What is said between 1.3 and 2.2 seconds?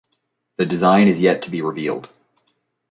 to be revealed.